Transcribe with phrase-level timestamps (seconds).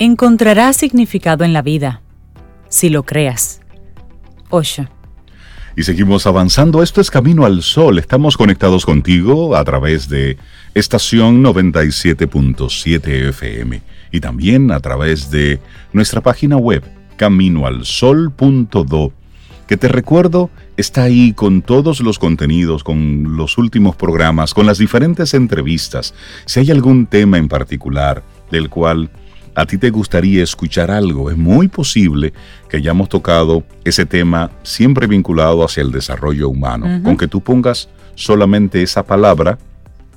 [0.00, 2.00] encontrarás significado en la vida,
[2.70, 3.60] si lo creas.
[4.48, 4.88] Osho.
[5.76, 6.82] Y seguimos avanzando.
[6.82, 7.98] Esto es Camino al Sol.
[7.98, 10.38] Estamos conectados contigo a través de
[10.74, 15.60] estación 97.7 FM y también a través de
[15.92, 16.82] nuestra página web
[17.16, 19.12] caminoalsol.do,
[19.68, 24.78] que te recuerdo está ahí con todos los contenidos, con los últimos programas, con las
[24.78, 26.14] diferentes entrevistas.
[26.46, 29.10] Si hay algún tema en particular del cual
[29.54, 32.32] a ti te gustaría escuchar algo, es muy posible
[32.68, 37.02] que hayamos tocado ese tema siempre vinculado hacia el desarrollo humano.
[37.02, 39.58] Con que tú pongas solamente esa palabra.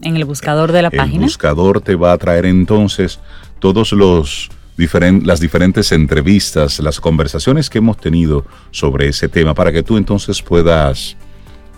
[0.00, 1.16] En el buscador de la página.
[1.16, 3.20] El buscador te va a traer entonces
[3.58, 4.50] todos los
[5.22, 10.42] las diferentes entrevistas, las conversaciones que hemos tenido sobre ese tema para que tú entonces
[10.42, 11.16] puedas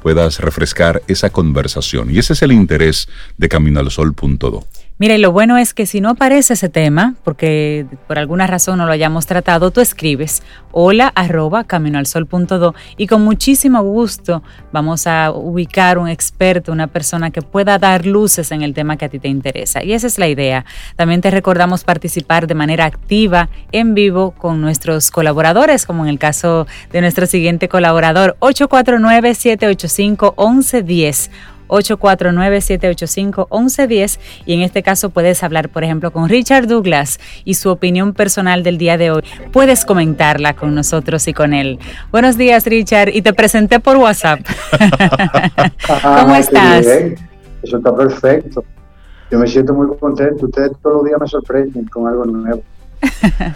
[0.03, 2.11] puedas refrescar esa conversación.
[2.11, 4.67] Y ese es el interés de Camino al Sol.do.
[4.97, 8.79] Mira, y lo bueno es que si no aparece ese tema, porque por alguna razón
[8.79, 15.33] no lo hayamos tratado, tú escribes hola arroba caminoalsol.do y con muchísimo gusto vamos a
[15.33, 19.19] ubicar un experto, una persona que pueda dar luces en el tema que a ti
[19.19, 19.83] te interesa.
[19.83, 20.65] Y esa es la idea.
[20.95, 26.21] También te recordamos participar de manera activa en vivo con nuestros colaboradores, como en el
[26.21, 31.31] caso de nuestro siguiente colaborador, 849-785-1110.
[31.69, 38.15] 849-785-1110 y en este caso puedes hablar, por ejemplo, con Richard Douglas y su opinión
[38.15, 39.23] personal del día de hoy.
[39.53, 41.79] Puedes comentarla con nosotros y con él.
[42.11, 44.41] Buenos días, Richard, y te presenté por WhatsApp.
[46.21, 46.87] ¿Cómo estás?
[47.63, 48.65] Eso está perfecto.
[49.31, 50.47] Yo me siento muy contento.
[50.47, 52.63] Ustedes todos los días me sorprenden con algo nuevo.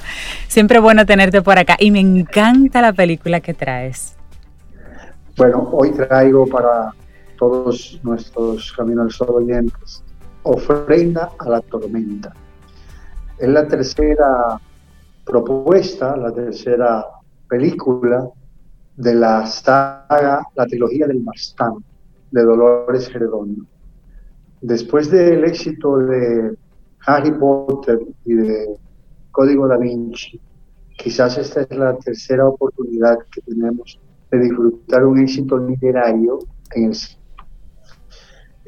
[0.49, 4.17] Siempre bueno tenerte por acá y me encanta la película que traes.
[5.37, 6.93] Bueno, hoy traigo para
[7.39, 10.03] todos nuestros Camino al Sol oyentes,
[10.43, 12.33] Ofrenda a la Tormenta.
[13.39, 14.61] Es la tercera
[15.25, 17.05] propuesta, la tercera
[17.49, 18.29] película
[18.97, 21.75] de la saga, la trilogía del Mastán,
[22.31, 23.65] de Dolores Redondo.
[24.61, 26.57] Después del éxito de
[27.07, 28.77] Harry Potter y de
[29.31, 30.41] Código da Vinci,
[30.97, 36.41] quizás esta es la tercera oportunidad que tenemos de disfrutar un éxito literario
[36.75, 36.95] en el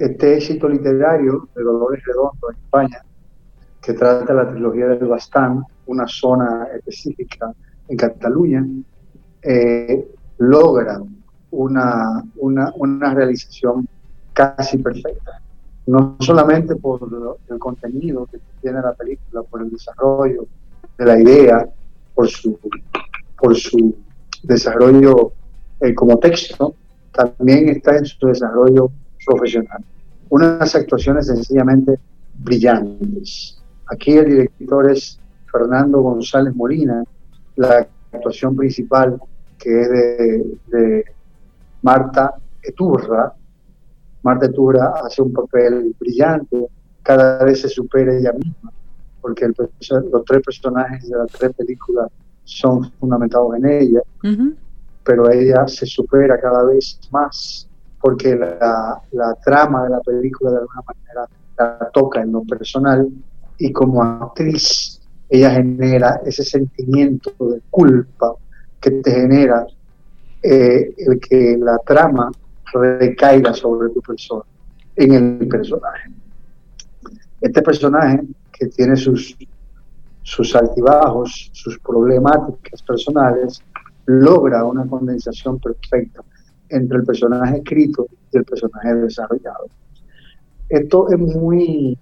[0.00, 3.04] este éxito literario de Dolores Redondo en España,
[3.82, 7.52] que trata la trilogía del Bastán, una zona específica
[7.86, 8.66] en Cataluña,
[9.42, 10.08] eh,
[10.38, 11.02] logra
[11.50, 13.86] una, una, una, realización
[14.32, 15.42] casi perfecta.
[15.86, 17.00] No solamente por
[17.48, 20.46] el contenido que tiene la película, por el desarrollo
[20.96, 21.68] de la idea,
[22.14, 22.58] por su,
[23.38, 23.96] por su
[24.44, 25.32] desarrollo
[25.80, 26.74] eh, como texto,
[27.12, 28.90] también está en su desarrollo
[29.24, 29.84] profesional.
[30.28, 31.98] Unas actuaciones sencillamente
[32.38, 33.58] brillantes.
[33.86, 35.18] Aquí el director es
[35.50, 37.04] Fernando González Molina,
[37.56, 39.20] la actuación principal
[39.58, 39.88] que es
[40.68, 41.04] de,
[41.82, 43.32] Marta Eturra.
[44.22, 46.66] Marta Eturra hace un papel brillante,
[47.02, 48.70] cada vez se supera ella misma,
[49.20, 52.08] porque los tres personajes de las tres películas
[52.44, 54.00] son fundamentados en ella,
[55.04, 57.69] pero ella se supera cada vez más
[58.00, 61.28] porque la, trama de la película de alguna manera
[61.58, 63.06] la toca en lo personal
[63.58, 68.34] y como actriz ella genera ese sentimiento de culpa
[68.80, 69.66] que te genera
[70.42, 72.32] eh, el que la trama
[72.72, 74.44] recaiga sobre tu persona,
[74.96, 76.10] en el personaje.
[77.40, 78.22] Este personaje
[78.52, 79.36] que tiene sus,
[80.22, 83.62] sus altibajos, sus problemáticas personales,
[84.06, 86.22] logra una condensación perfecta
[86.70, 89.66] entre el personaje escrito y el personaje desarrollado.
[90.68, 91.98] Esto es muy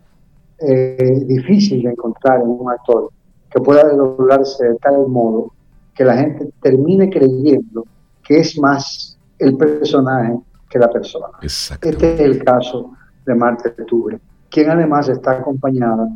[0.58, 3.10] eh, difícil de encontrar en un actor
[3.50, 5.52] que pueda desdoblarse de tal modo
[5.94, 7.84] que la gente termine creyendo
[8.22, 11.28] que es más el personaje que la persona.
[11.40, 12.92] Este es el caso
[13.24, 16.08] de Marta Tubre, quien además está acompañada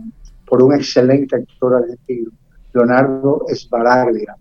[0.47, 2.31] por un excelente actor argentino,
[2.75, 4.37] Leonardo Esbaraglia.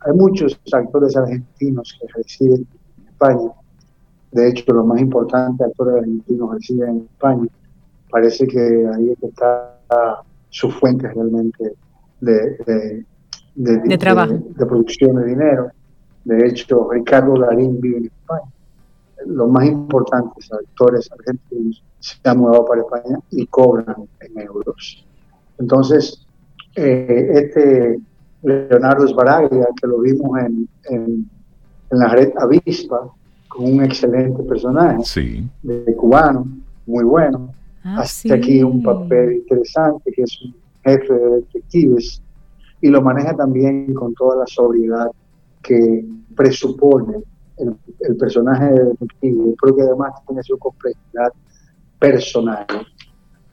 [0.00, 2.66] Hay muchos actores argentinos que residen
[3.16, 3.50] España.
[4.32, 7.48] De hecho, los más importantes actores argentinos residen en España.
[8.10, 11.72] Parece que ahí es que está su fuente realmente
[12.20, 13.04] de,
[13.54, 14.34] de, trabajo.
[14.34, 15.70] De, producción de dinero.
[16.24, 18.52] De hecho, Ricardo Larín vive en España.
[19.26, 25.06] Los más importantes actores argentinos se han mudado para España y cobran en euros.
[25.58, 26.26] Entonces,
[26.76, 27.98] eh, este
[28.42, 31.28] Leonardo Sbaraglia, que lo vimos en en
[31.90, 33.08] la red Avispa,
[33.48, 35.02] con un excelente personaje
[35.62, 36.46] de cubano,
[36.86, 37.52] muy bueno.
[37.84, 40.54] Ah, Hace aquí un papel interesante, que es un
[40.84, 42.22] jefe de detectives
[42.80, 45.10] y lo maneja también con toda la sobriedad
[45.62, 46.04] que
[46.34, 47.16] presupone
[47.58, 51.32] el, personaje de detective, pero que además tiene su complejidad
[51.98, 52.66] personal,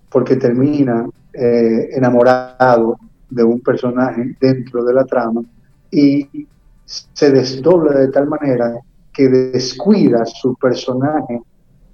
[0.09, 2.97] porque termina eh, enamorado
[3.29, 5.41] de un personaje dentro de la trama
[5.89, 6.47] y
[6.85, 8.79] se desdobla de tal manera
[9.13, 11.39] que descuida su personaje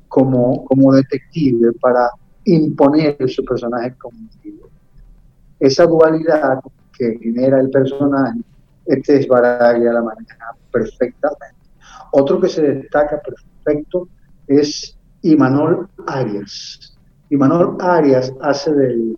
[0.07, 2.09] como, como detective para
[2.45, 4.17] imponer su personaje como
[5.59, 6.59] Esa dualidad
[6.97, 8.39] que genera el personaje,
[8.85, 11.55] este es Baraglia la maneja perfectamente.
[12.11, 14.07] Otro que se destaca perfecto
[14.47, 16.97] es Imanol Arias.
[17.29, 19.17] Imanol Arias hace del,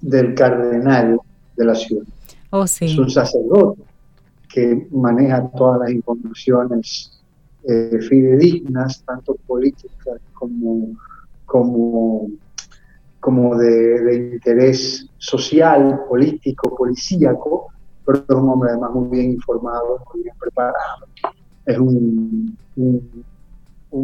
[0.00, 1.20] del cardenal
[1.56, 2.04] de la ciudad.
[2.50, 2.86] Oh, sí.
[2.86, 3.89] Es un sacerdote
[4.52, 7.20] que maneja todas las informaciones
[7.62, 10.96] eh, fidedignas, tanto políticas como,
[11.44, 12.28] como,
[13.20, 17.68] como de, interés social, político, policíaco,
[18.04, 21.06] pero es un hombre además muy bien informado, muy bien preparado.
[21.66, 23.24] Es un, un,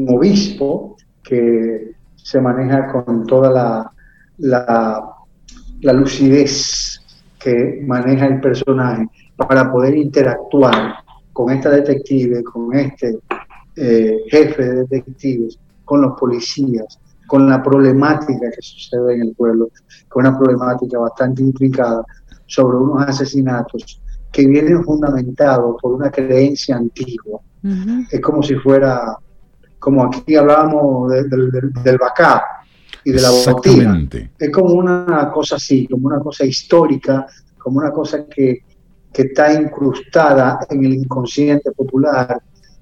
[0.08, 3.92] obispo que se maneja con toda la,
[4.38, 5.14] la,
[5.80, 7.00] la lucidez
[7.38, 10.96] que maneja el personaje para poder interactuar
[11.32, 13.18] con esta detective, con este
[13.76, 19.68] eh, jefe de detectives, con los policías, con la problemática que sucede en el pueblo,
[20.08, 22.04] con una problemática bastante intrincada
[22.46, 24.00] sobre unos asesinatos
[24.32, 27.40] que vienen fundamentados por una creencia antigua.
[28.10, 29.16] Es como si fuera,
[29.78, 31.50] como aquí hablábamos del,
[31.82, 32.44] del bacá
[33.02, 34.08] y de la botella.
[34.38, 37.26] Es como una cosa así, como una cosa histórica,
[37.58, 38.62] como una cosa que,
[39.16, 42.38] que está incrustada en el inconsciente popular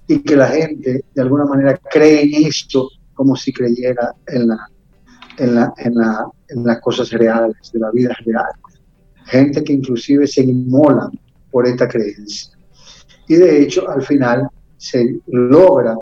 [0.08, 4.68] y que la gente de alguna manera cree en esto como si creyera en, la,
[5.38, 8.50] en, la, en, la, en las cosas reales, de la vida real.
[9.26, 11.08] Gente que inclusive se inmola
[11.52, 12.58] por esta creencia.
[13.28, 15.96] Y de hecho, al final se logra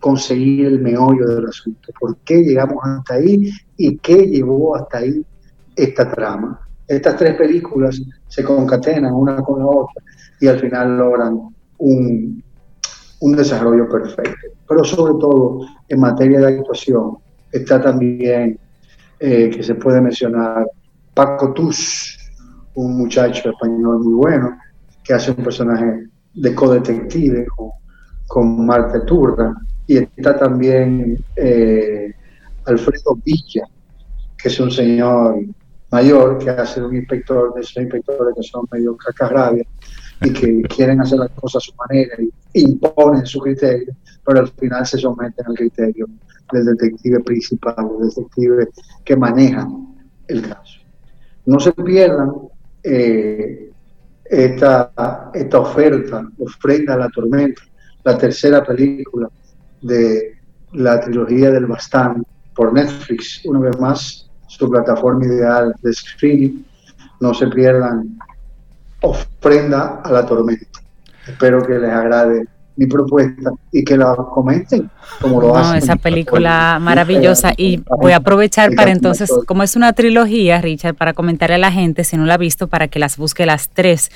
[0.00, 1.92] conseguir el meollo del asunto.
[2.00, 5.24] ¿Por qué llegamos hasta ahí y qué llevó hasta ahí
[5.76, 6.65] esta trama?
[6.88, 10.02] Estas tres películas se concatenan una con la otra
[10.40, 11.40] y al final logran
[11.78, 12.42] un,
[13.20, 14.48] un desarrollo perfecto.
[14.68, 17.18] Pero sobre todo en materia de actuación
[17.52, 18.58] está también,
[19.18, 20.66] eh, que se puede mencionar,
[21.14, 22.18] Paco Tus,
[22.74, 24.56] un muchacho español muy bueno,
[25.02, 27.70] que hace un personaje de codetective con,
[28.26, 29.54] con Marta Turra.
[29.86, 32.12] Y está también eh,
[32.64, 33.62] Alfredo Villa,
[34.36, 35.38] que es un señor
[35.90, 39.64] mayor que hace un inspector de esos inspectores que son medio cacarrabia
[40.22, 42.16] y que quieren hacer las cosas a su manera
[42.52, 43.94] y imponen su criterio,
[44.24, 46.08] pero al final se someten al criterio
[46.52, 48.68] del detective principal, del detective
[49.04, 49.68] que maneja
[50.28, 50.80] el caso.
[51.46, 52.32] No se pierdan
[52.82, 53.70] eh,
[54.24, 57.62] esta, esta oferta, ofrenda a la tormenta,
[58.04, 59.28] la tercera película
[59.82, 60.36] de
[60.72, 62.24] la trilogía del Bastán
[62.54, 66.62] por Netflix, una vez más, su plataforma ideal de streaming.
[67.20, 68.18] No se pierdan
[69.00, 70.80] ofrenda a la tormenta.
[71.26, 72.46] Espero que les agrade
[72.76, 74.90] mi propuesta y que la comenten
[75.20, 79.94] como lo no, Esa película maravillosa y voy a aprovechar para entonces, como es una
[79.94, 83.16] trilogía, Richard, para comentarle a la gente, si no la ha visto, para que las
[83.16, 84.10] busque las tres.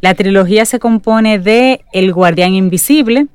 [0.00, 3.26] La trilogía se compone de El Guardián Invisible,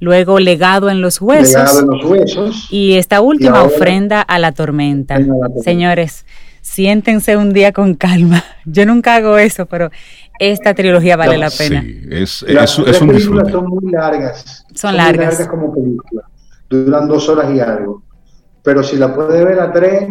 [0.00, 5.18] luego Legado en los Huesos, en los huesos y esta última ofrenda a la tormenta.
[5.62, 6.26] Señores,
[6.60, 8.42] siéntense un día con calma.
[8.64, 9.90] Yo nunca hago eso, pero
[10.38, 11.82] esta trilogía vale la pena.
[11.82, 14.64] Sí, es, es, es un películas son muy largas.
[14.74, 15.16] Son, largas.
[15.16, 16.22] Muy largas como película.
[16.68, 18.02] Duran dos horas y algo.
[18.62, 20.08] Pero si la puedes ver a tres,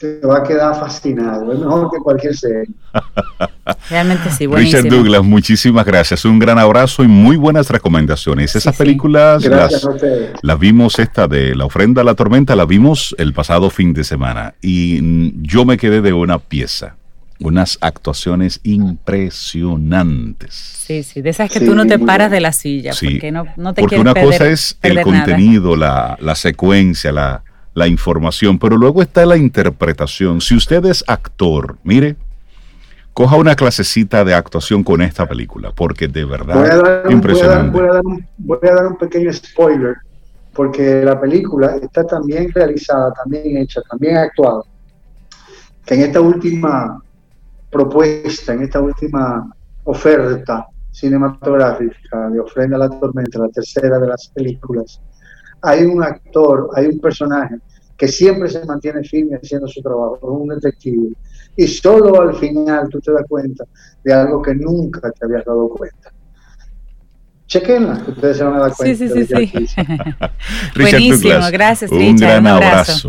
[0.00, 1.52] te va a quedar fascinado.
[1.52, 2.74] Es mejor que cualquier serie.
[3.90, 4.82] Realmente sí, buenísimo.
[4.82, 6.24] Richard Douglas, muchísimas gracias.
[6.24, 8.56] Un gran abrazo y muy buenas recomendaciones.
[8.56, 9.86] Esas películas las,
[10.40, 14.04] las, vimos, esta de La ofrenda a la tormenta, la vimos el pasado fin de
[14.04, 16.96] semana y yo me quedé de una pieza
[17.42, 20.52] unas actuaciones impresionantes.
[20.54, 23.72] Sí, sí, de esas que tú no te paras de la silla, porque no, no
[23.72, 27.42] te Porque una cosa es el contenido, la, la, secuencia, la,
[27.74, 30.40] la información, pero luego está la interpretación.
[30.40, 32.16] Si usted es actor, mire,
[33.12, 37.78] coja una clasecita de actuación con esta película, porque de verdad impresionante.
[37.78, 39.96] Voy a, dar, un, voy a, dar un, pequeño spoiler,
[40.52, 44.62] porque la película está también realizada, también hecha, también actuada,
[45.84, 47.02] que en esta última
[47.70, 49.48] propuesta, en esta última
[49.84, 55.00] oferta cinematográfica de Ofrenda a la Tormenta, la tercera de las películas,
[55.62, 57.56] hay un actor, hay un personaje
[57.96, 61.12] que siempre se mantiene firme haciendo su trabajo, un detective.
[61.56, 63.64] Y solo al final tú te das cuenta
[64.02, 66.10] de algo que nunca te habías dado cuenta.
[67.46, 68.96] Chequenla, ustedes se van a dar cuenta.
[68.96, 69.66] Sí, sí, sí.
[69.66, 69.66] sí.
[70.74, 72.70] Richard Buenísimo, Douglas, gracias, Un Richard, gran un abrazo.
[72.72, 73.08] abrazo.